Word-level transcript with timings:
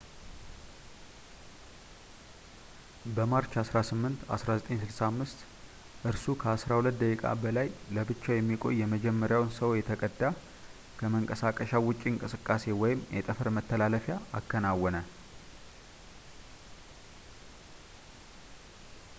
በማርች 3.15 3.53
18 3.59 4.23
1965 4.37 5.43
እርሱ 6.11 6.25
ከአስራ 6.43 6.71
ሁለት 6.79 6.97
ደቂቃ 7.03 7.23
በላይ 7.43 7.67
ለብቻው 7.97 8.35
የሚቆይ 8.37 8.75
የመጀመሪያውን 8.85 9.53
ሰው 9.59 9.77
የተቀዳ 9.81 10.21
ከመንቀሳቀሻው 11.01 11.87
ውጪ 11.91 12.01
እንቅስቃሴ 12.15 12.75
ወይም 12.83 13.05
የጠፈር 13.19 13.51
መተላለፊያ 13.59 14.17
አከናወነ 14.39 14.97